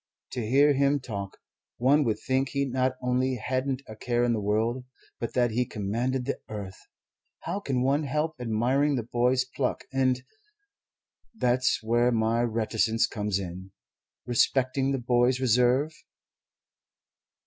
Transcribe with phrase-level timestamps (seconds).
[0.31, 1.37] To hear him talk,
[1.77, 4.83] one would think he not only hadn't a care in the world,
[5.19, 6.87] but that he commanded the earth.
[7.41, 10.23] How can one help admiring the boy's pluck and
[11.35, 13.73] that's where my reticence comes in
[14.25, 15.93] respecting the boy's reserve?"